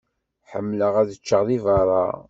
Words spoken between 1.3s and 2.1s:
di berra.